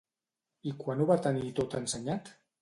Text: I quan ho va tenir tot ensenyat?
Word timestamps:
I 0.71 0.73
quan 0.83 1.03
ho 1.03 1.07
va 1.11 1.19
tenir 1.27 1.53
tot 1.61 1.77
ensenyat? 1.83 2.35